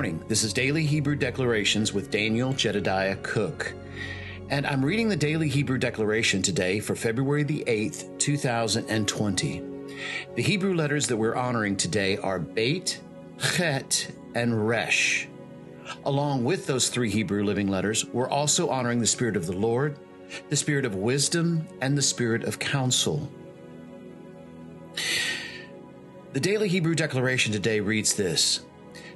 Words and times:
morning. 0.00 0.24
This 0.28 0.44
is 0.44 0.54
Daily 0.54 0.86
Hebrew 0.86 1.14
Declarations 1.14 1.92
with 1.92 2.10
Daniel 2.10 2.54
Jedediah 2.54 3.16
Cook. 3.16 3.74
And 4.48 4.66
I'm 4.66 4.82
reading 4.82 5.10
the 5.10 5.14
Daily 5.14 5.46
Hebrew 5.46 5.76
Declaration 5.76 6.40
today 6.40 6.80
for 6.80 6.96
February 6.96 7.42
the 7.42 7.62
8th, 7.66 8.18
2020. 8.18 9.62
The 10.36 10.42
Hebrew 10.42 10.72
letters 10.72 11.06
that 11.06 11.18
we're 11.18 11.36
honoring 11.36 11.76
today 11.76 12.16
are 12.16 12.38
Beit, 12.38 12.98
Chet, 13.38 14.10
and 14.34 14.66
Resh. 14.66 15.28
Along 16.06 16.44
with 16.44 16.66
those 16.66 16.88
three 16.88 17.10
Hebrew 17.10 17.44
living 17.44 17.68
letters, 17.68 18.06
we're 18.06 18.30
also 18.30 18.70
honoring 18.70 19.00
the 19.00 19.06
Spirit 19.06 19.36
of 19.36 19.44
the 19.44 19.52
Lord, 19.52 19.98
the 20.48 20.56
Spirit 20.56 20.86
of 20.86 20.94
wisdom, 20.94 21.68
and 21.82 21.94
the 21.94 22.00
Spirit 22.00 22.44
of 22.44 22.58
counsel. 22.58 23.30
The 26.32 26.40
Daily 26.40 26.68
Hebrew 26.68 26.94
Declaration 26.94 27.52
today 27.52 27.80
reads 27.80 28.14
this 28.14 28.60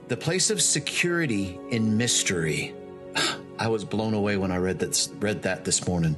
The 0.06 0.16
place 0.18 0.50
of 0.50 0.60
security 0.60 1.58
in 1.70 1.96
mystery. 1.96 2.74
I 3.58 3.68
was 3.68 3.84
blown 3.84 4.12
away 4.12 4.36
when 4.36 4.52
I 4.52 4.58
read 4.58 4.78
that, 4.80 5.08
read 5.18 5.42
that 5.42 5.64
this 5.64 5.86
morning. 5.86 6.16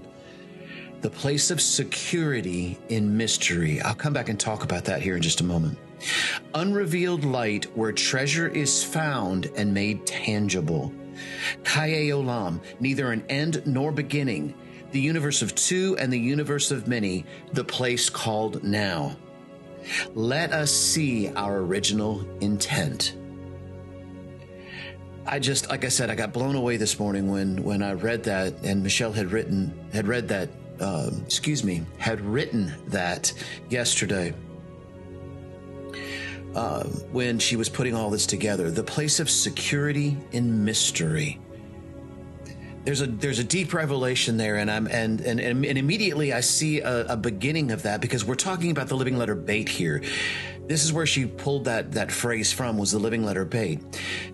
The 1.02 1.10
place 1.10 1.52
of 1.52 1.60
security 1.60 2.78
in 2.88 3.16
mystery. 3.16 3.80
I'll 3.80 3.94
come 3.94 4.12
back 4.12 4.28
and 4.28 4.41
talk 4.41 4.64
about 4.64 4.86
that 4.86 5.02
here 5.02 5.14
in 5.14 5.22
just 5.22 5.41
a 5.41 5.44
moment. 5.44 5.78
Unrevealed 6.54 7.24
light 7.24 7.66
where 7.77 7.92
treasure 7.92 8.48
is 8.48 8.82
found 8.82 9.46
and 9.56 9.72
made 9.72 10.05
tangible. 10.05 10.92
Kaye 11.62 12.08
Olam, 12.08 12.60
neither 12.80 13.12
an 13.12 13.24
end 13.28 13.62
nor 13.66 13.92
beginning. 13.92 14.52
The 14.91 15.00
universe 15.00 15.42
of 15.42 15.55
two 15.55 15.96
and 15.98 16.12
the 16.12 16.18
universe 16.18 16.72
of 16.72 16.88
many, 16.88 17.24
the 17.52 17.64
place 17.64 18.11
called 18.11 18.64
now. 18.64 19.16
Let 20.14 20.52
us 20.52 20.72
see 20.72 21.28
our 21.34 21.58
original 21.58 22.27
intent. 22.41 23.14
I 25.28 25.38
just, 25.41 25.69
like 25.69 25.84
I 25.84 25.88
said, 25.88 26.08
I 26.08 26.14
got 26.14 26.32
blown 26.32 26.55
away 26.55 26.77
this 26.77 26.98
morning 26.98 27.28
when 27.28 27.62
when 27.64 27.82
I 27.82 27.92
read 27.94 28.24
that, 28.24 28.55
and 28.62 28.82
Michelle 28.82 29.12
had 29.12 29.33
written 29.33 29.88
had 29.92 30.06
read 30.06 30.28
that. 30.28 30.50
Uh, 30.78 31.10
excuse 31.24 31.64
me, 31.64 31.83
had 31.96 32.20
written 32.20 32.72
that 32.88 33.33
yesterday. 33.70 34.34
Uh, 36.55 36.84
when 37.12 37.38
she 37.38 37.56
was 37.56 37.68
putting 37.68 37.94
all 37.94 38.08
this 38.08 38.27
together, 38.27 38.70
the 38.70 38.83
place 38.83 39.20
of 39.20 39.28
security 39.28 40.16
in 40.33 40.64
mystery. 40.64 41.40
There's 42.84 43.00
a 43.00 43.06
there's 43.06 43.38
a 43.38 43.44
deep 43.44 43.74
revelation 43.74 44.36
there, 44.36 44.56
and 44.56 44.70
I'm 44.70 44.86
and 44.86 45.20
and 45.20 45.40
and, 45.40 45.64
immediately 45.64 46.33
I 46.33 46.40
see 46.40 46.80
a, 46.80 47.06
a 47.06 47.16
beginning 47.16 47.72
of 47.72 47.83
that 47.83 48.00
because 48.00 48.24
we're 48.24 48.36
talking 48.36 48.70
about 48.70 48.88
the 48.88 48.96
living 48.96 49.16
letter 49.16 49.34
Beit 49.34 49.68
here. 49.68 50.02
This 50.67 50.84
is 50.84 50.92
where 50.92 51.06
she 51.06 51.27
pulled 51.27 51.64
that 51.67 51.92
that 51.92 52.11
phrase 52.11 52.53
from 52.53 52.77
was 52.77 52.92
the 52.92 52.98
living 52.98 53.25
letter 53.25 53.45
Beit, 53.45 53.81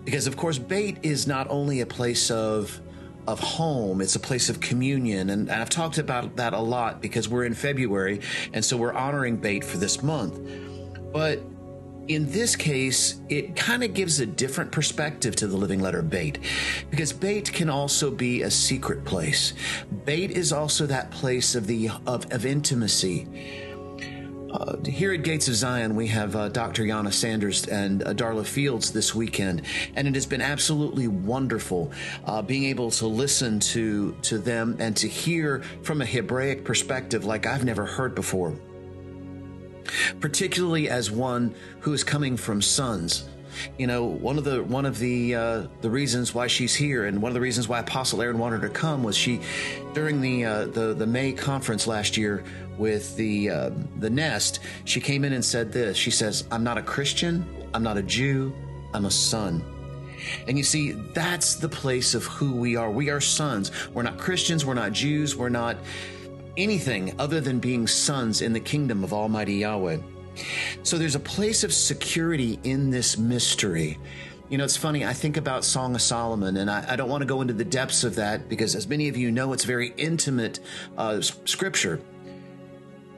because 0.03 0.27
of 0.27 0.35
course 0.35 0.57
Beit 0.57 0.97
is 1.03 1.27
not 1.27 1.47
only 1.49 1.81
a 1.81 1.85
place 1.85 2.31
of 2.31 2.79
of 3.27 3.39
home. 3.39 4.01
It's 4.01 4.15
a 4.15 4.19
place 4.19 4.49
of 4.49 4.59
communion. 4.59 5.29
And 5.29 5.49
I've 5.49 5.69
talked 5.69 5.97
about 5.97 6.35
that 6.35 6.53
a 6.53 6.59
lot 6.59 7.01
because 7.01 7.29
we're 7.29 7.45
in 7.45 7.53
February. 7.53 8.19
And 8.53 8.63
so 8.63 8.75
we're 8.75 8.93
honoring 8.93 9.37
Beit 9.37 9.63
for 9.63 9.77
this 9.77 10.03
month. 10.03 10.39
But 11.13 11.39
in 12.09 12.29
this 12.29 12.55
case, 12.57 13.21
it 13.29 13.55
kind 13.55 13.81
of 13.81 13.93
gives 13.93 14.19
a 14.19 14.25
different 14.25 14.71
perspective 14.71 15.37
to 15.37 15.47
the 15.47 15.55
living 15.55 15.79
letter 15.79 16.01
Beit, 16.01 16.39
because 16.89 17.13
Beit 17.13 17.53
can 17.53 17.69
also 17.69 18.11
be 18.11 18.41
a 18.41 18.51
secret 18.51 19.05
place. 19.05 19.53
Beit 20.03 20.31
is 20.31 20.51
also 20.51 20.85
that 20.87 21.11
place 21.11 21.55
of 21.55 21.65
the 21.65 21.89
of, 22.05 22.29
of 22.33 22.45
intimacy. 22.45 23.27
Uh, 24.53 24.77
here 24.85 25.11
at 25.11 25.23
Gates 25.23 25.47
of 25.47 25.55
Zion, 25.55 25.95
we 25.95 26.05
have 26.07 26.35
uh, 26.35 26.47
Dr. 26.47 26.83
Yana 26.83 27.11
Sanders 27.11 27.67
and 27.67 28.03
uh, 28.03 28.13
Darla 28.13 28.45
Fields 28.45 28.91
this 28.91 29.15
weekend, 29.15 29.63
and 29.95 30.07
it 30.07 30.13
has 30.13 30.27
been 30.27 30.41
absolutely 30.41 31.07
wonderful 31.07 31.91
uh, 32.25 32.39
being 32.43 32.65
able 32.65 32.91
to 32.91 33.07
listen 33.07 33.59
to 33.59 34.15
to 34.21 34.37
them 34.37 34.77
and 34.79 34.95
to 34.97 35.07
hear 35.07 35.63
from 35.81 36.01
a 36.01 36.05
Hebraic 36.05 36.63
perspective 36.65 37.25
like 37.25 37.47
I've 37.47 37.65
never 37.65 37.85
heard 37.87 38.13
before. 38.13 38.53
Particularly 40.19 40.87
as 40.87 41.09
one 41.09 41.55
who 41.79 41.91
is 41.91 42.03
coming 42.03 42.37
from 42.37 42.61
sons 42.61 43.27
you 43.77 43.87
know, 43.87 44.03
one 44.05 44.37
of 44.37 44.43
the 44.43 44.63
one 44.63 44.85
of 44.85 44.99
the 44.99 45.35
uh, 45.35 45.67
the 45.81 45.89
reasons 45.89 46.33
why 46.33 46.47
she's 46.47 46.75
here, 46.75 47.05
and 47.05 47.21
one 47.21 47.29
of 47.29 47.33
the 47.33 47.41
reasons 47.41 47.67
why 47.67 47.79
Apostle 47.79 48.21
Aaron 48.21 48.37
wanted 48.37 48.61
her 48.61 48.67
to 48.67 48.73
come 48.73 49.03
was 49.03 49.17
she, 49.17 49.41
during 49.93 50.21
the 50.21 50.45
uh, 50.45 50.65
the 50.65 50.93
the 50.93 51.07
May 51.07 51.31
conference 51.31 51.87
last 51.87 52.17
year 52.17 52.43
with 52.77 53.15
the 53.15 53.49
uh, 53.49 53.71
the 53.99 54.09
Nest, 54.09 54.59
she 54.85 54.99
came 54.99 55.23
in 55.23 55.33
and 55.33 55.43
said 55.43 55.71
this. 55.71 55.97
She 55.97 56.11
says, 56.11 56.45
"I'm 56.51 56.63
not 56.63 56.77
a 56.77 56.81
Christian. 56.81 57.45
I'm 57.73 57.83
not 57.83 57.97
a 57.97 58.03
Jew. 58.03 58.53
I'm 58.93 59.05
a 59.05 59.11
son." 59.11 59.63
And 60.47 60.57
you 60.57 60.63
see, 60.63 60.91
that's 60.91 61.55
the 61.55 61.69
place 61.69 62.15
of 62.15 62.23
who 62.23 62.53
we 62.53 62.75
are. 62.75 62.89
We 62.89 63.09
are 63.09 63.19
sons. 63.19 63.71
We're 63.93 64.03
not 64.03 64.17
Christians. 64.17 64.65
We're 64.65 64.73
not 64.73 64.93
Jews. 64.93 65.35
We're 65.35 65.49
not 65.49 65.77
anything 66.57 67.13
other 67.19 67.41
than 67.41 67.59
being 67.59 67.87
sons 67.87 68.41
in 68.41 68.53
the 68.53 68.59
kingdom 68.59 69.03
of 69.03 69.13
Almighty 69.13 69.55
Yahweh. 69.55 69.97
So 70.83 70.97
there's 70.97 71.15
a 71.15 71.19
place 71.19 71.63
of 71.63 71.73
security 71.73 72.59
in 72.63 72.89
this 72.89 73.17
mystery. 73.17 73.99
You 74.49 74.57
know, 74.57 74.65
it's 74.65 74.77
funny. 74.77 75.05
I 75.05 75.13
think 75.13 75.37
about 75.37 75.63
Song 75.63 75.95
of 75.95 76.01
Solomon, 76.01 76.57
and 76.57 76.69
I, 76.69 76.85
I, 76.89 76.95
don't 76.95 77.09
want 77.09 77.21
to 77.21 77.25
go 77.25 77.41
into 77.41 77.53
the 77.53 77.65
depths 77.65 78.03
of 78.03 78.15
that 78.15 78.49
because, 78.49 78.75
as 78.75 78.87
many 78.87 79.07
of 79.07 79.17
you 79.17 79.31
know, 79.31 79.53
it's 79.53 79.63
very 79.63 79.93
intimate 79.97 80.59
uh, 80.97 81.21
scripture. 81.21 82.01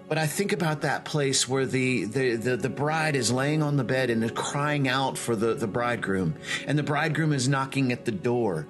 But 0.07 0.19
I 0.19 0.27
think 0.27 0.53
about 0.53 0.81
that 0.81 1.03
place 1.03 1.49
where 1.49 1.65
the, 1.65 2.05
the, 2.05 2.35
the, 2.35 2.57
the, 2.57 2.69
bride 2.69 3.15
is 3.15 3.31
laying 3.31 3.63
on 3.63 3.75
the 3.75 3.83
bed 3.83 4.11
and 4.11 4.23
is 4.23 4.31
crying 4.31 4.87
out 4.87 5.17
for 5.17 5.35
the, 5.35 5.55
the 5.55 5.67
bridegroom, 5.67 6.35
and 6.67 6.77
the 6.77 6.83
bridegroom 6.83 7.33
is 7.33 7.49
knocking 7.49 7.91
at 7.91 8.05
the 8.05 8.11
door. 8.11 8.67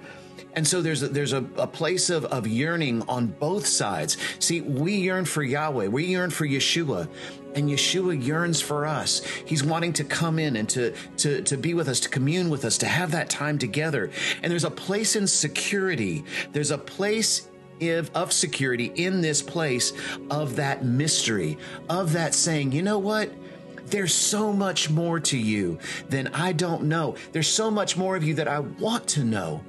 And 0.53 0.66
so 0.66 0.81
there's 0.81 1.03
a, 1.03 1.09
there's 1.09 1.33
a, 1.33 1.45
a 1.57 1.67
place 1.67 2.09
of, 2.09 2.23
of 2.25 2.47
yearning 2.47 3.01
on 3.09 3.27
both 3.27 3.67
sides. 3.67 4.17
See, 4.39 4.62
we 4.62 4.95
yearn 4.95 5.25
for 5.25 5.44
Yahweh, 5.44 5.88
we 5.88 6.06
yearn 6.06 6.29
for 6.29 6.47
Yeshua, 6.47 7.09
and 7.56 7.70
Yeshua 7.70 8.24
yearns 8.24 8.62
for 8.62 8.86
us. 8.86 9.24
He's 9.46 9.64
wanting 9.64 9.94
to 9.94 10.04
come 10.04 10.38
in 10.38 10.56
and 10.58 10.70
to, 10.70 10.94
to, 11.18 11.42
to 11.42 11.58
be 11.58 11.74
with 11.74 11.88
us, 11.88 12.02
to 12.02 12.10
commune 12.10 12.50
with 12.50 12.66
us, 12.66 12.78
to 12.80 12.86
have 12.86 13.12
that 13.12 13.30
time 13.30 13.58
together. 13.58 14.12
And 14.44 14.52
there's 14.52 14.66
a 14.66 14.72
place 14.72 15.16
in 15.16 15.26
security. 15.26 16.26
There's 16.52 16.72
a 16.72 16.78
place 16.78 17.50
if 17.80 18.14
of 18.16 18.32
security 18.32 18.92
in 18.96 19.22
this 19.22 19.42
place 19.42 19.94
of 20.30 20.56
that 20.58 20.86
mystery, 20.86 21.58
of 21.90 22.14
that 22.14 22.34
saying, 22.34 22.72
you 22.72 22.82
know 22.82 23.00
what? 23.00 23.32
There's 23.88 24.14
so 24.14 24.52
much 24.52 24.90
more 24.90 25.20
to 25.20 25.38
you 25.38 25.78
than 26.10 26.28
I 26.30 26.54
don't 26.54 26.84
know. 26.84 27.16
There's 27.32 27.48
so 27.48 27.70
much 27.70 27.98
more 27.98 28.16
of 28.16 28.24
you 28.24 28.34
that 28.36 28.48
I 28.48 28.60
want 28.60 29.08
to 29.10 29.24
know. 29.24 29.62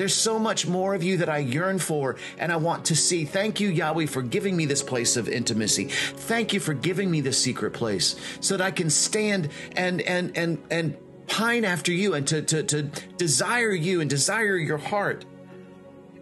There's 0.00 0.14
so 0.14 0.38
much 0.38 0.66
more 0.66 0.94
of 0.94 1.02
you 1.02 1.18
that 1.18 1.28
I 1.28 1.40
yearn 1.40 1.78
for 1.78 2.16
and 2.38 2.50
I 2.50 2.56
want 2.56 2.86
to 2.86 2.96
see. 2.96 3.26
Thank 3.26 3.60
you, 3.60 3.68
Yahweh, 3.68 4.06
for 4.06 4.22
giving 4.22 4.56
me 4.56 4.64
this 4.64 4.82
place 4.82 5.18
of 5.18 5.28
intimacy. 5.28 5.88
Thank 5.88 6.54
you 6.54 6.58
for 6.58 6.72
giving 6.72 7.10
me 7.10 7.20
this 7.20 7.38
secret 7.38 7.74
place 7.74 8.16
so 8.40 8.56
that 8.56 8.64
I 8.64 8.70
can 8.70 8.88
stand 8.88 9.50
and, 9.76 10.00
and, 10.00 10.34
and, 10.38 10.58
and 10.70 10.96
pine 11.26 11.66
after 11.66 11.92
you 11.92 12.14
and 12.14 12.26
to, 12.28 12.40
to, 12.40 12.62
to 12.62 12.84
desire 13.18 13.72
you 13.72 14.00
and 14.00 14.08
desire 14.08 14.56
your 14.56 14.78
heart. 14.78 15.26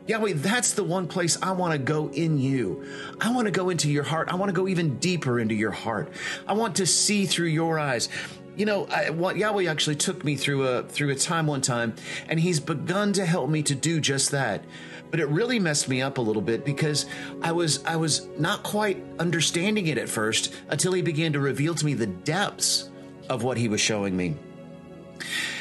Yahweh, 0.08 0.32
that's 0.34 0.72
the 0.72 0.82
one 0.82 1.06
place 1.06 1.38
I 1.40 1.52
want 1.52 1.70
to 1.70 1.78
go 1.78 2.08
in 2.08 2.36
you. 2.36 2.84
I 3.20 3.30
want 3.30 3.44
to 3.44 3.52
go 3.52 3.70
into 3.70 3.88
your 3.88 4.02
heart. 4.02 4.28
I 4.28 4.34
want 4.34 4.48
to 4.48 4.54
go 4.54 4.66
even 4.66 4.98
deeper 4.98 5.38
into 5.38 5.54
your 5.54 5.70
heart. 5.70 6.10
I 6.48 6.54
want 6.54 6.74
to 6.76 6.86
see 6.86 7.26
through 7.26 7.46
your 7.46 7.78
eyes 7.78 8.08
you 8.58 8.66
know, 8.66 8.86
I, 8.86 9.10
what 9.10 9.36
Yahweh 9.36 9.70
actually 9.70 9.94
took 9.94 10.24
me 10.24 10.34
through 10.34 10.66
a 10.66 10.82
through 10.82 11.10
a 11.10 11.14
time 11.14 11.46
one 11.46 11.60
time, 11.60 11.94
and 12.28 12.40
He's 12.40 12.58
begun 12.58 13.12
to 13.12 13.24
help 13.24 13.48
me 13.48 13.62
to 13.62 13.74
do 13.74 14.00
just 14.00 14.32
that. 14.32 14.64
But 15.12 15.20
it 15.20 15.28
really 15.28 15.60
messed 15.60 15.88
me 15.88 16.02
up 16.02 16.18
a 16.18 16.20
little 16.20 16.42
bit 16.42 16.64
because 16.64 17.06
I 17.40 17.52
was 17.52 17.84
I 17.84 17.94
was 17.96 18.26
not 18.36 18.64
quite 18.64 19.02
understanding 19.20 19.86
it 19.86 19.96
at 19.96 20.08
first 20.08 20.52
until 20.68 20.92
He 20.92 21.02
began 21.02 21.32
to 21.34 21.40
reveal 21.40 21.74
to 21.76 21.86
me 21.86 21.94
the 21.94 22.08
depths 22.08 22.90
of 23.30 23.44
what 23.44 23.56
He 23.56 23.68
was 23.68 23.80
showing 23.80 24.16
me. 24.16 24.34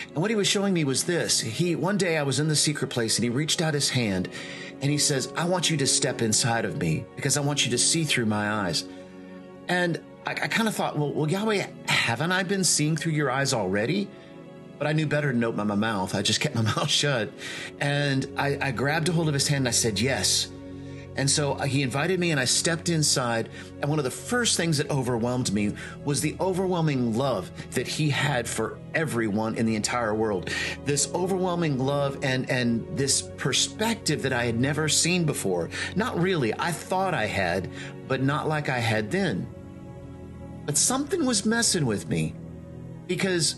And 0.08 0.18
what 0.18 0.32
He 0.32 0.36
was 0.36 0.48
showing 0.48 0.74
me 0.74 0.84
was 0.84 1.04
this: 1.04 1.40
He 1.40 1.76
one 1.76 1.98
day 1.98 2.18
I 2.18 2.24
was 2.24 2.40
in 2.40 2.48
the 2.48 2.56
secret 2.56 2.90
place, 2.90 3.18
and 3.18 3.24
He 3.24 3.30
reached 3.30 3.62
out 3.62 3.76
His 3.76 3.92
hand, 3.92 4.28
and 4.82 4.90
He 4.90 4.98
says, 4.98 5.32
"I 5.38 5.46
want 5.46 5.70
you 5.70 5.78
to 5.78 5.88
step 5.88 6.24
inside 6.24 6.66
of 6.66 6.78
me 6.82 7.06
because 7.16 7.38
I 7.38 7.42
want 7.42 7.64
you 7.64 7.70
to 7.70 7.78
see 7.78 8.06
through 8.06 8.26
my 8.26 8.50
eyes." 8.50 8.86
And 9.70 10.02
I, 10.28 10.32
I 10.32 10.48
kind 10.50 10.68
of 10.68 10.76
thought, 10.76 10.98
well, 10.98 11.14
well, 11.14 11.30
Yahweh, 11.30 11.66
haven't 11.88 12.34
I 12.34 12.44
been 12.44 12.66
seeing 12.66 12.98
through 12.98 13.14
your 13.14 13.32
eyes 13.32 13.54
already? 13.54 14.10
But 14.78 14.86
I 14.86 14.92
knew 14.92 15.08
better 15.08 15.32
than 15.32 15.42
open 15.42 15.66
my 15.66 15.76
mouth. 15.76 16.14
I 16.14 16.22
just 16.22 16.42
kept 16.42 16.54
my 16.54 16.62
mouth 16.76 16.90
shut. 16.90 17.32
And 17.80 18.28
I, 18.36 18.58
I 18.62 18.72
grabbed 18.72 19.08
a 19.08 19.14
hold 19.14 19.30
of 19.30 19.34
his 19.34 19.48
hand 19.48 19.60
and 19.60 19.68
I 19.70 19.72
said, 19.72 20.02
yes. 20.02 20.50
And 21.16 21.32
so 21.32 21.54
uh, 21.54 21.64
he 21.64 21.82
invited 21.82 22.20
me 22.20 22.32
and 22.32 22.42
I 22.42 22.44
stepped 22.44 22.90
inside. 22.90 23.48
And 23.82 23.90
one 23.90 24.00
of 24.00 24.04
the 24.04 24.12
first 24.12 24.58
things 24.58 24.78
that 24.80 24.90
overwhelmed 24.92 25.54
me 25.54 25.74
was 26.04 26.20
the 26.20 26.36
overwhelming 26.42 27.18
love 27.18 27.50
that 27.72 27.88
he 27.88 28.10
had 28.10 28.50
for 28.50 28.80
everyone 28.94 29.56
in 29.56 29.66
the 29.66 29.78
entire 29.78 30.14
world. 30.14 30.50
This 30.84 31.10
overwhelming 31.16 31.80
love 31.80 32.20
and, 32.22 32.50
and 32.50 32.86
this 32.98 33.22
perspective 33.38 34.22
that 34.24 34.34
I 34.34 34.44
had 34.44 34.60
never 34.60 34.90
seen 34.90 35.24
before. 35.24 35.70
Not 35.96 36.20
really. 36.20 36.54
I 36.60 36.74
thought 36.74 37.14
I 37.14 37.28
had, 37.28 37.70
but 38.10 38.22
not 38.22 38.50
like 38.50 38.68
I 38.68 38.80
had 38.80 39.10
then. 39.10 39.48
But 40.68 40.78
something 40.78 41.26
was 41.26 41.46
messing 41.46 41.86
with 41.86 42.10
me 42.10 42.36
because 43.08 43.56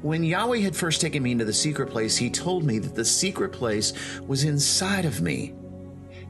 when 0.00 0.24
Yahweh 0.24 0.60
had 0.60 0.74
first 0.74 1.00
taken 1.00 1.22
me 1.22 1.32
into 1.32 1.44
the 1.44 1.52
secret 1.52 1.90
place, 1.90 2.16
he 2.16 2.30
told 2.30 2.64
me 2.64 2.78
that 2.78 2.94
the 2.94 3.04
secret 3.04 3.52
place 3.52 3.92
was 4.26 4.44
inside 4.44 5.04
of 5.04 5.20
me. 5.20 5.54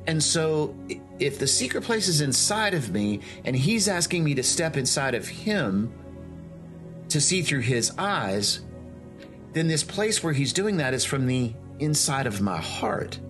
And 0.08 0.20
so, 0.20 0.74
if 1.20 1.38
the 1.38 1.46
secret 1.46 1.84
place 1.84 2.08
is 2.08 2.20
inside 2.20 2.74
of 2.74 2.90
me 2.90 3.20
and 3.44 3.54
he's 3.54 3.86
asking 3.86 4.24
me 4.24 4.34
to 4.34 4.42
step 4.42 4.76
inside 4.76 5.14
of 5.14 5.28
him 5.28 5.92
to 7.10 7.20
see 7.20 7.42
through 7.42 7.60
his 7.60 7.92
eyes, 7.96 8.60
then 9.52 9.68
this 9.68 9.84
place 9.84 10.22
where 10.22 10.32
he's 10.32 10.52
doing 10.52 10.78
that 10.78 10.94
is 10.94 11.04
from 11.04 11.26
the 11.28 11.54
inside 11.78 12.26
of 12.26 12.40
my 12.40 12.56
heart. 12.56 13.20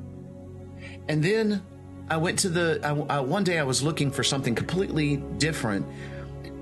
And 1.09 1.23
then 1.23 1.63
I 2.09 2.17
went 2.17 2.39
to 2.41 2.49
the, 2.49 2.81
I, 2.83 3.17
I, 3.17 3.21
one 3.21 3.45
day 3.45 3.59
I 3.59 3.65
was 3.65 3.83
looking 3.83 4.11
for 4.11 4.25
something 4.25 4.55
completely 4.55 5.17
different, 5.37 5.85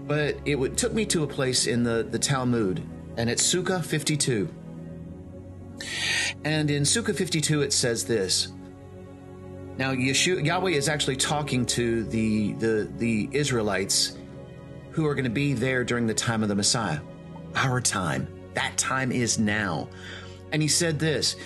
but 0.06 0.37
it 0.44 0.76
took 0.76 0.93
me 0.93 1.05
to 1.06 1.25
a 1.25 1.26
place 1.26 1.67
in 1.67 1.82
the, 1.82 2.06
the 2.08 2.19
Talmud, 2.19 2.82
and 3.17 3.29
it's 3.29 3.43
Sukkah 3.43 3.85
52. 3.85 4.49
And 6.44 6.70
in 6.70 6.85
Sukkah 6.85 7.14
52, 7.14 7.62
it 7.62 7.73
says 7.73 8.05
this. 8.05 8.53
Now, 9.79 9.93
Yeshua, 9.93 10.44
Yahweh 10.44 10.70
is 10.70 10.88
actually 10.88 11.17
talking 11.17 11.67
to 11.67 12.05
the, 12.05 12.53
the, 12.55 12.91
the 12.97 13.29
Israelites 13.32 14.17
who 14.91 15.06
are 15.06 15.14
going 15.14 15.25
to 15.25 15.31
be 15.31 15.53
there 15.53 15.85
during 15.85 16.06
the 16.06 16.14
time 16.14 16.43
of 16.43 16.49
the 16.49 16.55
Messiah, 16.55 17.00
our 17.55 17.81
time. 17.81 18.29
That 18.55 18.76
time 18.79 19.12
is 19.12 19.38
now. 19.38 19.88
And 20.52 20.62
he 20.62 20.69
said 20.69 20.99
this 20.99 21.37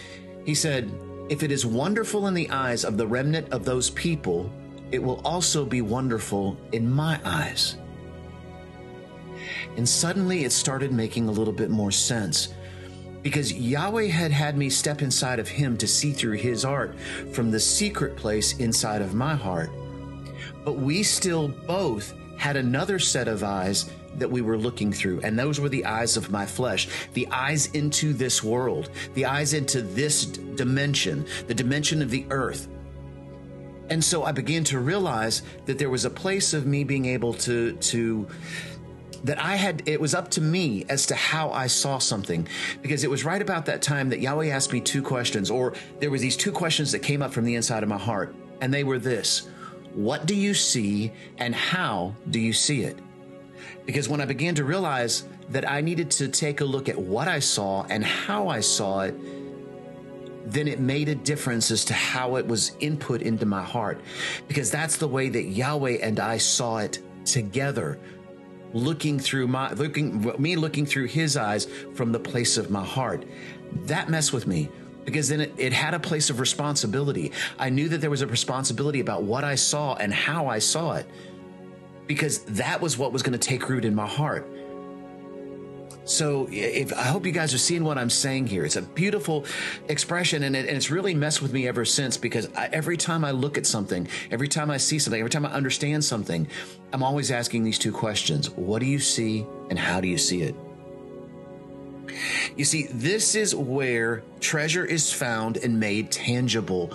He 0.44 0.54
said, 0.54 0.92
If 1.28 1.42
it 1.42 1.50
is 1.50 1.66
wonderful 1.66 2.28
in 2.28 2.34
the 2.34 2.48
eyes 2.50 2.84
of 2.84 2.96
the 2.96 3.06
remnant 3.06 3.52
of 3.52 3.64
those 3.64 3.90
people, 3.90 4.52
it 4.92 5.02
will 5.02 5.20
also 5.24 5.64
be 5.64 5.82
wonderful 5.82 6.56
in 6.70 6.88
my 6.88 7.20
eyes. 7.24 7.76
And 9.80 9.88
suddenly 9.88 10.44
it 10.44 10.52
started 10.52 10.92
making 10.92 11.26
a 11.26 11.32
little 11.32 11.54
bit 11.54 11.70
more 11.70 11.90
sense 11.90 12.52
because 13.22 13.50
Yahweh 13.50 14.08
had 14.08 14.30
had 14.30 14.54
me 14.54 14.68
step 14.68 15.00
inside 15.00 15.38
of 15.38 15.48
him 15.48 15.78
to 15.78 15.86
see 15.86 16.12
through 16.12 16.36
his 16.36 16.66
art 16.66 16.94
from 17.32 17.50
the 17.50 17.58
secret 17.58 18.14
place 18.14 18.58
inside 18.58 19.00
of 19.00 19.14
my 19.14 19.34
heart. 19.34 19.70
But 20.66 20.74
we 20.74 21.02
still 21.02 21.48
both 21.48 22.12
had 22.36 22.58
another 22.58 22.98
set 22.98 23.26
of 23.26 23.42
eyes 23.42 23.90
that 24.16 24.30
we 24.30 24.42
were 24.42 24.58
looking 24.58 24.92
through, 24.92 25.22
and 25.22 25.38
those 25.38 25.58
were 25.58 25.70
the 25.70 25.86
eyes 25.86 26.18
of 26.18 26.30
my 26.30 26.44
flesh, 26.44 26.86
the 27.14 27.26
eyes 27.28 27.68
into 27.68 28.12
this 28.12 28.44
world, 28.44 28.90
the 29.14 29.24
eyes 29.24 29.54
into 29.54 29.80
this 29.80 30.26
dimension, 30.26 31.24
the 31.46 31.54
dimension 31.54 32.02
of 32.02 32.10
the 32.10 32.26
earth. 32.28 32.68
And 33.90 34.04
so 34.04 34.22
I 34.22 34.30
began 34.30 34.62
to 34.64 34.78
realize 34.78 35.42
that 35.66 35.78
there 35.78 35.90
was 35.90 36.04
a 36.04 36.10
place 36.10 36.54
of 36.54 36.64
me 36.64 36.84
being 36.84 37.06
able 37.06 37.34
to, 37.34 37.72
to, 37.72 38.28
that 39.24 39.42
I 39.42 39.56
had, 39.56 39.82
it 39.86 40.00
was 40.00 40.14
up 40.14 40.30
to 40.32 40.40
me 40.40 40.84
as 40.88 41.06
to 41.06 41.14
how 41.14 41.50
I 41.50 41.66
saw 41.66 41.98
something. 41.98 42.48
Because 42.82 43.04
it 43.04 43.10
was 43.10 43.24
right 43.24 43.42
about 43.42 43.66
that 43.66 43.82
time 43.82 44.08
that 44.10 44.20
Yahweh 44.20 44.48
asked 44.48 44.72
me 44.72 44.80
two 44.80 45.02
questions, 45.02 45.50
or 45.50 45.74
there 45.98 46.10
were 46.10 46.18
these 46.18 46.36
two 46.36 46.52
questions 46.52 46.92
that 46.92 47.00
came 47.00 47.22
up 47.22 47.32
from 47.32 47.44
the 47.44 47.54
inside 47.54 47.82
of 47.82 47.88
my 47.88 47.98
heart. 47.98 48.34
And 48.60 48.72
they 48.72 48.84
were 48.84 48.98
this 48.98 49.48
What 49.94 50.26
do 50.26 50.34
you 50.34 50.54
see, 50.54 51.12
and 51.38 51.54
how 51.54 52.14
do 52.30 52.40
you 52.40 52.52
see 52.52 52.82
it? 52.82 52.98
Because 53.86 54.08
when 54.08 54.20
I 54.20 54.24
began 54.24 54.54
to 54.54 54.64
realize 54.64 55.24
that 55.50 55.68
I 55.68 55.80
needed 55.80 56.10
to 56.12 56.28
take 56.28 56.60
a 56.60 56.64
look 56.64 56.88
at 56.88 56.96
what 56.96 57.28
I 57.28 57.40
saw 57.40 57.84
and 57.88 58.04
how 58.04 58.48
I 58.48 58.60
saw 58.60 59.00
it, 59.00 59.14
then 60.46 60.68
it 60.68 60.80
made 60.80 61.08
a 61.08 61.14
difference 61.14 61.70
as 61.70 61.84
to 61.86 61.94
how 61.94 62.36
it 62.36 62.46
was 62.46 62.72
input 62.80 63.22
into 63.22 63.46
my 63.46 63.62
heart. 63.62 64.00
Because 64.48 64.70
that's 64.70 64.96
the 64.96 65.08
way 65.08 65.28
that 65.28 65.44
Yahweh 65.44 65.98
and 66.02 66.20
I 66.20 66.38
saw 66.38 66.78
it 66.78 67.00
together 67.24 67.98
looking 68.72 69.18
through 69.18 69.48
my 69.48 69.72
looking 69.72 70.32
me 70.38 70.56
looking 70.56 70.86
through 70.86 71.06
his 71.06 71.36
eyes 71.36 71.66
from 71.94 72.12
the 72.12 72.20
place 72.20 72.56
of 72.56 72.70
my 72.70 72.84
heart. 72.84 73.24
That 73.86 74.08
messed 74.08 74.32
with 74.32 74.46
me 74.46 74.68
because 75.04 75.28
then 75.28 75.40
it, 75.40 75.52
it, 75.56 75.72
had 75.72 75.94
a 75.94 75.98
place 75.98 76.30
of 76.30 76.40
responsibility. 76.40 77.32
I 77.58 77.70
knew 77.70 77.88
that 77.88 78.00
there 78.00 78.10
was 78.10 78.22
a 78.22 78.26
responsibility 78.26 79.00
about 79.00 79.22
what 79.22 79.44
i 79.44 79.54
saw 79.54 79.94
and 79.94 80.12
how 80.12 80.46
i 80.46 80.58
saw 80.58 80.92
it 80.94 81.06
because 82.06 82.40
that 82.40 82.80
was 82.80 82.98
what 82.98 83.12
was 83.12 83.22
going 83.22 83.32
to 83.32 83.38
take 83.38 83.68
root 83.68 83.84
in 83.84 83.94
my 83.94 84.06
heart 84.06 84.46
so 86.10 86.48
if, 86.50 86.92
I 86.92 87.04
hope 87.04 87.24
you 87.24 87.30
guys 87.30 87.54
are 87.54 87.58
seeing 87.58 87.84
what 87.84 87.96
I'm 87.96 88.10
saying 88.10 88.48
here. 88.48 88.64
It's 88.64 88.74
a 88.74 88.82
beautiful 88.82 89.44
expression, 89.88 90.42
and, 90.42 90.56
it, 90.56 90.66
and 90.66 90.76
it's 90.76 90.90
really 90.90 91.14
messed 91.14 91.40
with 91.40 91.52
me 91.52 91.68
ever 91.68 91.84
since 91.84 92.16
because 92.16 92.48
I, 92.56 92.68
every 92.72 92.96
time 92.96 93.24
I 93.24 93.30
look 93.30 93.56
at 93.56 93.64
something, 93.64 94.08
every 94.32 94.48
time 94.48 94.70
I 94.72 94.76
see 94.76 94.98
something, 94.98 95.20
every 95.20 95.30
time 95.30 95.46
I 95.46 95.52
understand 95.52 96.04
something, 96.04 96.48
I'm 96.92 97.04
always 97.04 97.30
asking 97.30 97.62
these 97.62 97.78
two 97.78 97.92
questions: 97.92 98.50
What 98.50 98.80
do 98.80 98.86
you 98.86 98.98
see, 98.98 99.46
and 99.70 99.78
how 99.78 100.00
do 100.00 100.08
you 100.08 100.18
see 100.18 100.42
it? 100.42 100.56
You 102.56 102.64
see, 102.64 102.88
this 102.90 103.36
is 103.36 103.54
where 103.54 104.24
treasure 104.40 104.84
is 104.84 105.12
found 105.12 105.58
and 105.58 105.78
made 105.78 106.10
tangible. 106.10 106.92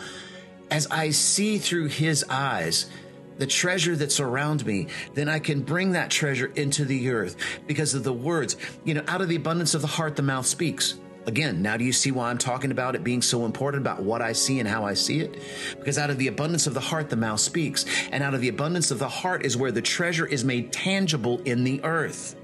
As 0.69 0.88
I 0.88 1.11
see 1.11 1.57
through 1.57 1.88
His 1.88 2.25
eyes 2.29 2.88
the 3.37 3.47
treasure 3.47 3.95
that's 3.95 4.19
around 4.19 4.65
me, 4.65 4.87
then 5.13 5.29
I 5.29 5.39
can 5.39 5.61
bring 5.61 5.91
that 5.91 6.09
treasure 6.09 6.51
into 6.55 6.85
the 6.85 7.09
earth 7.09 7.35
because 7.67 7.93
of 7.93 8.03
the 8.03 8.13
words. 8.13 8.57
You 8.83 8.93
know, 8.95 9.03
out 9.07 9.21
of 9.21 9.29
the 9.29 9.35
abundance 9.35 9.73
of 9.73 9.81
the 9.81 9.87
heart, 9.87 10.15
the 10.15 10.21
mouth 10.21 10.45
speaks. 10.45 10.95
Again, 11.27 11.63
now 11.63 11.75
do 11.75 11.83
you 11.83 11.91
see 11.91 12.11
why 12.11 12.29
I'm 12.29 12.37
talking 12.37 12.69
about 12.69 12.95
it 12.95 13.03
being 13.03 13.21
so 13.21 13.45
important 13.45 13.81
about 13.81 14.03
what 14.03 14.21
I 14.21 14.31
see 14.33 14.59
and 14.59 14.69
how 14.69 14.85
I 14.85 14.93
see 14.93 15.21
it? 15.21 15.41
Because 15.77 15.97
out 15.97 16.11
of 16.11 16.19
the 16.19 16.27
abundance 16.27 16.67
of 16.67 16.75
the 16.75 16.79
heart, 16.79 17.09
the 17.09 17.15
mouth 17.15 17.39
speaks. 17.39 17.85
And 18.11 18.23
out 18.23 18.35
of 18.35 18.41
the 18.41 18.49
abundance 18.49 18.91
of 18.91 18.99
the 18.99 19.09
heart 19.09 19.43
is 19.43 19.57
where 19.57 19.71
the 19.71 19.81
treasure 19.81 20.27
is 20.27 20.45
made 20.45 20.71
tangible 20.71 21.41
in 21.41 21.63
the 21.63 21.83
earth. 21.83 22.35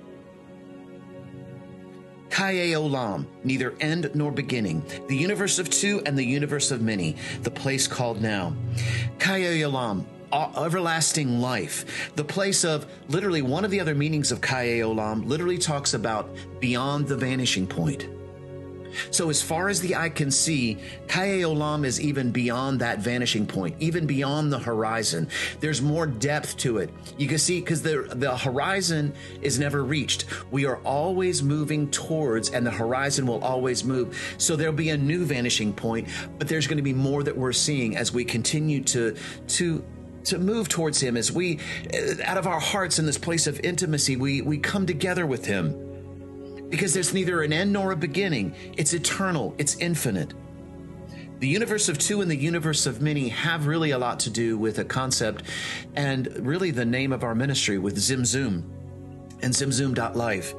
Kaye 2.31 2.71
Olam, 2.71 3.25
neither 3.43 3.75
end 3.81 4.09
nor 4.15 4.31
beginning, 4.31 4.83
the 5.07 5.15
universe 5.17 5.59
of 5.59 5.69
two 5.69 6.01
and 6.05 6.17
the 6.17 6.23
universe 6.23 6.71
of 6.71 6.81
many, 6.81 7.17
the 7.43 7.51
place 7.51 7.87
called 7.87 8.21
now. 8.21 8.55
Kaye 9.19 9.59
Olam, 9.59 10.05
everlasting 10.33 11.39
life. 11.39 12.11
The 12.15 12.23
place 12.23 12.63
of 12.63 12.85
literally 13.09 13.41
one 13.41 13.65
of 13.65 13.71
the 13.71 13.79
other 13.79 13.95
meanings 13.95 14.31
of 14.31 14.41
Kaye 14.41 14.79
Olam 14.79 15.27
literally 15.27 15.57
talks 15.57 15.93
about 15.93 16.29
beyond 16.59 17.07
the 17.07 17.17
vanishing 17.17 17.67
point. 17.67 18.07
So, 19.09 19.29
as 19.29 19.41
far 19.41 19.69
as 19.69 19.79
the 19.79 19.95
eye 19.95 20.09
can 20.09 20.31
see, 20.31 20.77
Kaye 21.07 21.41
Olam 21.41 21.85
is 21.85 21.99
even 21.99 22.31
beyond 22.31 22.79
that 22.81 22.99
vanishing 22.99 23.45
point, 23.45 23.75
even 23.79 24.05
beyond 24.05 24.51
the 24.51 24.59
horizon. 24.59 25.29
There's 25.59 25.81
more 25.81 26.05
depth 26.05 26.57
to 26.57 26.77
it. 26.77 26.89
You 27.17 27.27
can 27.27 27.37
see 27.37 27.59
because 27.59 27.81
the, 27.81 28.07
the 28.11 28.35
horizon 28.35 29.13
is 29.41 29.59
never 29.59 29.83
reached. 29.83 30.25
We 30.51 30.65
are 30.65 30.77
always 30.77 31.41
moving 31.41 31.89
towards, 31.91 32.49
and 32.49 32.65
the 32.65 32.71
horizon 32.71 33.25
will 33.25 33.43
always 33.43 33.83
move. 33.83 34.35
So, 34.37 34.55
there'll 34.55 34.73
be 34.73 34.89
a 34.89 34.97
new 34.97 35.25
vanishing 35.25 35.73
point, 35.73 36.07
but 36.37 36.47
there's 36.47 36.67
going 36.67 36.77
to 36.77 36.83
be 36.83 36.93
more 36.93 37.23
that 37.23 37.35
we're 37.35 37.53
seeing 37.53 37.97
as 37.97 38.11
we 38.11 38.25
continue 38.25 38.83
to, 38.83 39.15
to 39.47 39.83
to 40.25 40.37
move 40.37 40.69
towards 40.69 41.01
him 41.01 41.17
as 41.17 41.31
we 41.31 41.59
uh, 41.93 42.23
out 42.23 42.37
of 42.37 42.47
our 42.47 42.59
hearts 42.59 42.99
in 42.99 43.05
this 43.05 43.17
place 43.17 43.47
of 43.47 43.59
intimacy 43.61 44.15
we 44.15 44.41
we 44.41 44.57
come 44.57 44.85
together 44.85 45.25
with 45.25 45.45
him 45.45 46.67
because 46.69 46.93
there's 46.93 47.13
neither 47.13 47.41
an 47.41 47.51
end 47.51 47.71
nor 47.73 47.91
a 47.91 47.95
beginning 47.95 48.55
it's 48.77 48.93
eternal 48.93 49.53
it's 49.57 49.75
infinite 49.77 50.33
the 51.41 51.47
universe 51.47 51.89
of 51.89 51.97
two 51.97 52.21
and 52.21 52.29
the 52.29 52.37
universe 52.37 52.85
of 52.85 53.01
many 53.01 53.27
have 53.29 53.65
really 53.65 53.89
a 53.91 53.97
lot 53.97 54.19
to 54.19 54.29
do 54.29 54.59
with 54.59 54.77
a 54.77 54.85
concept 54.85 55.41
and 55.95 56.27
really 56.45 56.69
the 56.69 56.85
name 56.85 57.11
of 57.11 57.23
our 57.23 57.33
ministry 57.33 57.79
with 57.79 57.97
Zimzoom 57.97 58.63
and 59.41 59.51
Zimzoom.life. 59.51 60.53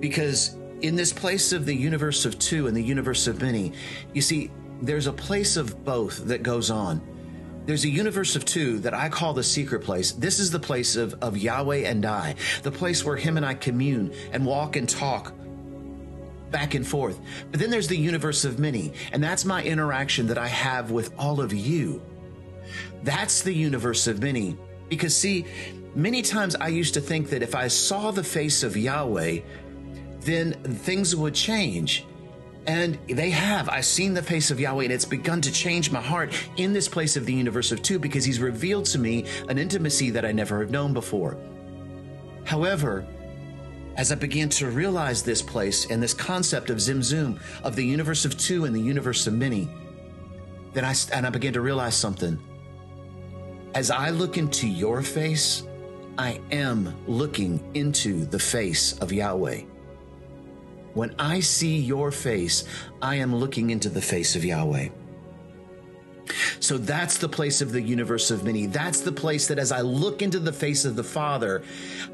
Because 0.00 0.58
in 0.82 0.96
this 0.96 1.14
place 1.14 1.54
of 1.54 1.64
the 1.64 1.74
universe 1.74 2.26
of 2.26 2.38
two 2.38 2.66
and 2.66 2.76
the 2.76 2.82
universe 2.82 3.26
of 3.26 3.40
many, 3.40 3.72
you 4.12 4.20
see, 4.20 4.50
there's 4.82 5.06
a 5.06 5.12
place 5.14 5.56
of 5.56 5.82
both 5.82 6.26
that 6.26 6.42
goes 6.42 6.70
on. 6.70 7.00
There's 7.64 7.84
a 7.84 7.88
universe 7.88 8.34
of 8.34 8.44
two 8.44 8.80
that 8.80 8.92
I 8.92 9.08
call 9.08 9.34
the 9.34 9.44
secret 9.44 9.82
place. 9.84 10.12
This 10.12 10.40
is 10.40 10.50
the 10.50 10.58
place 10.58 10.96
of, 10.96 11.14
of 11.22 11.36
Yahweh 11.36 11.88
and 11.88 12.04
I, 12.04 12.34
the 12.62 12.72
place 12.72 13.04
where 13.04 13.16
Him 13.16 13.36
and 13.36 13.46
I 13.46 13.54
commune 13.54 14.12
and 14.32 14.44
walk 14.44 14.74
and 14.76 14.88
talk 14.88 15.32
back 16.50 16.74
and 16.74 16.86
forth. 16.86 17.20
But 17.50 17.60
then 17.60 17.70
there's 17.70 17.88
the 17.88 17.96
universe 17.96 18.44
of 18.44 18.58
many, 18.58 18.92
and 19.12 19.22
that's 19.22 19.44
my 19.44 19.62
interaction 19.62 20.26
that 20.26 20.38
I 20.38 20.48
have 20.48 20.90
with 20.90 21.12
all 21.18 21.40
of 21.40 21.52
you. 21.52 22.02
That's 23.04 23.42
the 23.42 23.54
universe 23.54 24.06
of 24.06 24.20
many. 24.20 24.56
Because, 24.88 25.16
see, 25.16 25.46
many 25.94 26.20
times 26.20 26.56
I 26.56 26.68
used 26.68 26.94
to 26.94 27.00
think 27.00 27.30
that 27.30 27.42
if 27.42 27.54
I 27.54 27.68
saw 27.68 28.10
the 28.10 28.24
face 28.24 28.62
of 28.62 28.76
Yahweh, 28.76 29.40
then 30.20 30.52
things 30.52 31.16
would 31.16 31.34
change. 31.34 32.06
And 32.66 32.96
they 33.08 33.30
have. 33.30 33.68
I've 33.68 33.84
seen 33.84 34.14
the 34.14 34.22
face 34.22 34.50
of 34.50 34.60
Yahweh, 34.60 34.84
and 34.84 34.92
it's 34.92 35.04
begun 35.04 35.40
to 35.40 35.52
change 35.52 35.90
my 35.90 36.00
heart 36.00 36.32
in 36.56 36.72
this 36.72 36.88
place 36.88 37.16
of 37.16 37.26
the 37.26 37.34
universe 37.34 37.72
of 37.72 37.82
two 37.82 37.98
because 37.98 38.24
He's 38.24 38.40
revealed 38.40 38.84
to 38.86 38.98
me 38.98 39.26
an 39.48 39.58
intimacy 39.58 40.10
that 40.10 40.24
I 40.24 40.32
never 40.32 40.60
have 40.60 40.70
known 40.70 40.92
before. 40.92 41.36
However, 42.44 43.04
as 43.96 44.12
I 44.12 44.14
began 44.14 44.48
to 44.50 44.68
realize 44.68 45.22
this 45.22 45.42
place 45.42 45.90
and 45.90 46.02
this 46.02 46.14
concept 46.14 46.70
of 46.70 46.78
Zimzoom, 46.78 47.40
of 47.64 47.76
the 47.76 47.84
universe 47.84 48.24
of 48.24 48.38
two 48.38 48.64
and 48.64 48.74
the 48.74 48.80
universe 48.80 49.26
of 49.26 49.34
many, 49.34 49.68
then 50.72 50.84
I, 50.84 50.94
and 51.12 51.26
I 51.26 51.30
began 51.30 51.52
to 51.54 51.60
realize 51.60 51.96
something. 51.96 52.38
As 53.74 53.90
I 53.90 54.10
look 54.10 54.38
into 54.38 54.68
your 54.68 55.02
face, 55.02 55.64
I 56.16 56.40
am 56.50 56.94
looking 57.06 57.62
into 57.74 58.24
the 58.26 58.38
face 58.38 58.98
of 58.98 59.12
Yahweh. 59.12 59.62
When 60.94 61.14
I 61.18 61.40
see 61.40 61.78
your 61.78 62.10
face, 62.10 62.64
I 63.00 63.16
am 63.16 63.34
looking 63.34 63.70
into 63.70 63.88
the 63.88 64.02
face 64.02 64.36
of 64.36 64.44
Yahweh. 64.44 64.88
So 66.60 66.78
that's 66.78 67.18
the 67.18 67.28
place 67.28 67.60
of 67.60 67.72
the 67.72 67.82
universe 67.82 68.30
of 68.30 68.44
many. 68.44 68.66
That's 68.66 69.00
the 69.00 69.12
place 69.12 69.48
that 69.48 69.58
as 69.58 69.72
I 69.72 69.80
look 69.80 70.22
into 70.22 70.38
the 70.38 70.52
face 70.52 70.84
of 70.84 70.96
the 70.96 71.04
Father, 71.04 71.62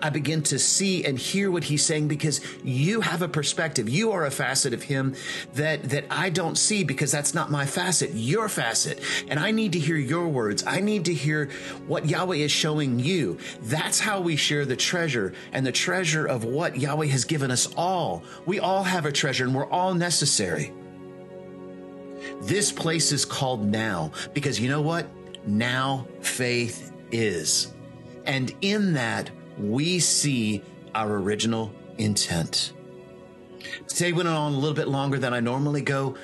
I 0.00 0.11
begin 0.11 0.43
to 0.45 0.59
see 0.59 1.05
and 1.05 1.19
hear 1.19 1.50
what 1.50 1.65
he's 1.65 1.85
saying 1.85 2.09
because 2.09 2.41
you 2.65 3.00
have 3.00 3.23
a 3.23 3.29
perspective. 3.29 3.88
You 3.88 4.12
are 4.12 4.25
a 4.25 4.31
facet 4.31 4.73
of 4.73 4.83
him 4.83 5.15
that, 5.55 5.85
that 5.91 6.05
I 6.11 6.31
don't 6.31 6.57
see 6.57 6.85
because 6.85 7.12
that's 7.12 7.35
not 7.35 7.50
my 7.50 7.67
facet, 7.67 8.11
your 8.15 8.49
facet. 8.49 9.00
And 9.29 9.38
I 9.38 9.50
need 9.50 9.73
to 9.73 9.79
hear 9.79 9.97
your 9.97 10.29
words. 10.29 10.65
I 10.67 10.81
need 10.81 11.05
to 11.07 11.15
hear 11.15 11.50
what 11.87 12.07
Yahweh 12.07 12.37
is 12.37 12.50
showing 12.50 12.99
you. 12.99 13.38
That's 13.62 14.00
how 14.00 14.21
we 14.21 14.37
share 14.37 14.65
the 14.65 14.77
treasure 14.77 15.35
and 15.53 15.67
the 15.67 15.73
treasure 15.73 16.27
of 16.27 16.45
what 16.45 16.77
Yahweh 16.77 17.07
has 17.07 17.25
given 17.25 17.50
us 17.50 17.73
all. 17.77 18.23
We 18.47 18.61
all 18.61 18.85
have 18.85 19.07
a 19.07 19.12
treasure 19.12 19.45
and 19.45 19.55
we're 19.55 19.71
all 19.71 19.95
necessary. 19.95 20.73
This 22.40 22.73
place 22.73 23.12
is 23.12 23.25
called 23.25 23.66
now 23.66 24.12
because 24.33 24.61
you 24.61 24.68
know 24.68 24.80
what? 24.80 25.07
Now 25.47 26.07
faith 26.21 26.92
is. 27.11 27.75
And 28.25 28.54
in 28.61 28.92
that, 28.95 29.30
we 29.59 29.99
see 29.99 30.62
our 30.95 31.16
original 31.16 31.73
intent. 31.99 32.73
Today 33.87 34.12
went 34.12 34.28
on 34.28 34.52
a 34.52 34.57
little 34.57 34.75
bit 34.75 34.88
longer 34.88 35.18
than 35.18 35.35
I 35.35 35.40
normally 35.40 35.83
go, 35.83 36.16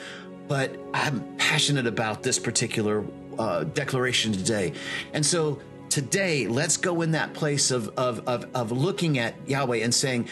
but 0.47 0.77
I'm 0.93 1.37
passionate 1.37 1.87
about 1.87 2.23
this 2.23 2.39
particular 2.39 3.05
uh, 3.39 3.65
declaration 3.65 4.33
today. 4.33 4.73
And 5.13 5.25
so 5.25 5.61
today, 5.89 6.47
let's 6.47 6.77
go 6.77 7.03
in 7.03 7.13
that 7.13 7.35
place 7.35 7.71
of, 7.71 7.89
of, 7.97 8.27
of, 8.29 8.47
of 8.55 8.73
looking 8.73 9.19
at 9.19 9.35
Yahweh 9.49 9.79
and 9.79 9.95
saying, 9.95 10.29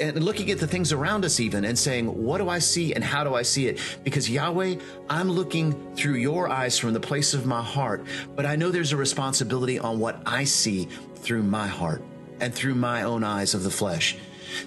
and 0.00 0.22
looking 0.22 0.50
at 0.50 0.58
the 0.58 0.66
things 0.66 0.92
around 0.92 1.24
us 1.24 1.40
even 1.40 1.64
and 1.64 1.78
saying, 1.78 2.06
what 2.06 2.38
do 2.38 2.48
I 2.48 2.58
see 2.58 2.94
and 2.94 3.02
how 3.02 3.24
do 3.24 3.34
I 3.34 3.42
see 3.42 3.66
it? 3.66 3.80
Because 4.04 4.28
Yahweh, 4.28 4.76
I'm 5.08 5.30
looking 5.30 5.94
through 5.94 6.14
your 6.14 6.48
eyes 6.48 6.78
from 6.78 6.92
the 6.92 7.00
place 7.00 7.34
of 7.34 7.46
my 7.46 7.62
heart, 7.62 8.04
but 8.34 8.46
I 8.46 8.56
know 8.56 8.70
there's 8.70 8.92
a 8.92 8.96
responsibility 8.96 9.78
on 9.78 9.98
what 9.98 10.20
I 10.26 10.44
see 10.44 10.88
through 11.16 11.42
my 11.42 11.66
heart 11.66 12.02
and 12.40 12.54
through 12.54 12.74
my 12.74 13.02
own 13.02 13.24
eyes 13.24 13.54
of 13.54 13.62
the 13.62 13.70
flesh. 13.70 14.16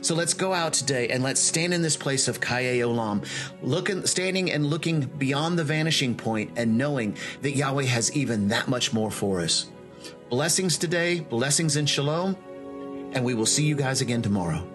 So 0.01 0.13
let's 0.13 0.33
go 0.33 0.53
out 0.53 0.73
today 0.73 1.09
and 1.09 1.23
let's 1.23 1.39
stand 1.39 1.73
in 1.73 1.81
this 1.81 1.95
place 1.95 2.27
of 2.27 2.41
Kaye 2.41 2.79
Olam, 2.79 3.25
looking, 3.61 4.05
standing 4.05 4.51
and 4.51 4.65
looking 4.65 5.01
beyond 5.01 5.57
the 5.57 5.63
vanishing 5.63 6.15
point 6.15 6.51
and 6.57 6.77
knowing 6.77 7.15
that 7.41 7.55
Yahweh 7.55 7.85
has 7.85 8.15
even 8.15 8.49
that 8.49 8.67
much 8.67 8.93
more 8.93 9.09
for 9.09 9.39
us. 9.39 9.67
Blessings 10.29 10.77
today, 10.77 11.21
blessings 11.21 11.75
in 11.75 11.85
shalom, 11.85 12.35
and 13.13 13.23
we 13.25 13.33
will 13.33 13.45
see 13.45 13.65
you 13.65 13.75
guys 13.75 14.01
again 14.01 14.21
tomorrow. 14.21 14.67